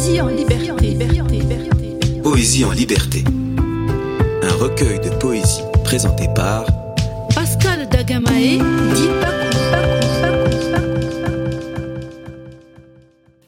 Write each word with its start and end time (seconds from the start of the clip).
Poésie 0.00 0.20
en 0.22 0.28
liberté. 0.28 0.96
Poésie 2.22 2.64
en 2.64 2.70
liberté. 2.70 3.22
Un 4.42 4.54
recueil 4.54 4.98
de 4.98 5.10
poésie 5.10 5.60
présenté 5.84 6.26
par 6.34 6.64
Pascal 7.34 7.86
Dagamae, 7.86 8.62
dit 8.94 9.10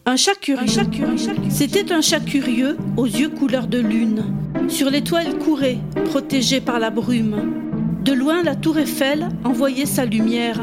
Un 0.05 0.17
chat 0.17 0.35
curieux. 0.35 0.77
C'était 1.49 1.91
un 1.91 2.03
chat 2.03 2.21
curieux 2.21 2.77
aux 2.99 3.07
yeux 3.07 3.31
couleur 3.31 3.67
de 3.67 3.79
lune. 3.79 4.23
Sur 4.69 4.91
les 4.91 5.03
toits, 5.03 5.23
il 5.23 5.39
courait, 5.39 5.79
protégé 6.05 6.61
par 6.61 6.79
la 6.79 6.91
brume. 6.91 7.51
De 8.05 8.13
loin, 8.13 8.43
la 8.43 8.57
tour 8.57 8.77
Eiffel 8.77 9.31
envoyait 9.45 9.87
sa 9.87 10.05
lumière. 10.05 10.61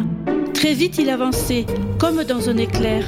Très 0.54 0.76
vite, 0.76 1.00
il 1.00 1.10
avançait, 1.10 1.66
comme 1.98 2.24
dans 2.26 2.48
un 2.48 2.58
éclair. 2.58 3.08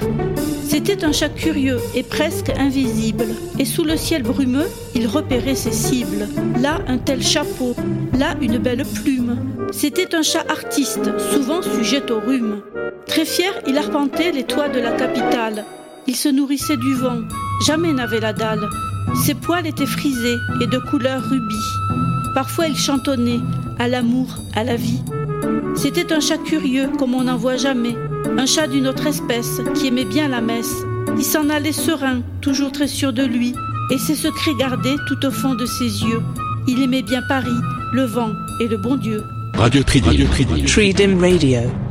C'était 0.72 1.04
un 1.04 1.12
chat 1.12 1.28
curieux 1.28 1.80
et 1.96 2.02
presque 2.02 2.50
invisible, 2.58 3.26
et 3.60 3.66
sous 3.66 3.84
le 3.84 3.98
ciel 3.98 4.24
brumeux, 4.24 4.70
il 4.96 5.06
repérait 5.06 5.54
ses 5.54 5.74
cibles. 5.74 6.30
Là, 6.62 6.80
un 6.88 6.98
tel 6.98 7.22
chapeau, 7.22 7.76
là, 8.18 8.36
une 8.40 8.58
belle 8.58 8.86
plume. 8.86 9.36
C'était 9.74 10.16
un 10.16 10.22
chat 10.22 10.46
artiste, 10.50 11.12
souvent 11.34 11.62
sujet 11.62 12.10
au 12.10 12.22
rhume. 12.22 12.62
Très 13.06 13.26
fier, 13.26 13.52
il 13.68 13.78
arpentait 13.78 14.32
les 14.32 14.46
toits 14.46 14.70
de 14.70 14.80
la 14.80 14.94
capitale. 14.94 15.66
Il 16.08 16.16
se 16.16 16.30
nourrissait 16.30 16.78
du 16.78 16.94
vent, 16.94 17.20
jamais 17.68 17.92
n'avait 17.92 18.22
la 18.22 18.32
dalle. 18.32 18.70
Ses 19.26 19.34
poils 19.34 19.68
étaient 19.68 19.86
frisés 19.86 20.38
et 20.62 20.68
de 20.68 20.78
couleur 20.90 21.22
rubis. 21.22 21.70
Parfois 22.34 22.68
il 22.68 22.78
chantonnait 22.78 23.42
à 23.78 23.90
l'amour, 23.90 24.38
à 24.56 24.64
la 24.64 24.78
vie. 24.78 25.04
C'était 25.76 26.14
un 26.14 26.22
chat 26.22 26.38
curieux 26.38 26.90
comme 26.98 27.14
on 27.14 27.26
n'en 27.26 27.36
voit 27.36 27.58
jamais, 27.58 27.98
un 28.38 28.46
chat 28.46 28.68
d'une 28.68 28.88
autre 28.88 29.08
espèce 29.08 29.62
qui 29.76 29.88
aimait 29.88 30.06
bien 30.06 30.28
la 30.28 30.42
messe. 30.42 30.84
Il 31.18 31.24
s'en 31.24 31.50
allait 31.50 31.72
serein, 31.72 32.22
toujours 32.42 32.72
très 32.72 32.88
sûr 32.88 33.14
de 33.14 33.24
lui, 33.24 33.54
et 33.92 33.98
ses 33.98 34.16
secrets 34.16 34.56
gardés 34.58 34.96
tout 35.08 35.26
au 35.26 35.32
fond 35.32 35.56
de 35.56 35.66
ses 35.66 36.04
yeux. 36.04 36.22
Il 36.68 36.82
aimait 36.82 37.02
bien 37.02 37.22
Paris, 37.28 37.50
le 37.94 38.04
vent 38.04 38.32
et 38.60 38.68
le 38.68 38.78
bon 38.78 38.96
Dieu. 38.96 39.24
Radio 39.56 39.84
Tridim. 39.84 40.08
Radio 40.08 40.28
Tridim. 40.28 40.66
Tridim 40.66 41.20
Radio. 41.20 41.91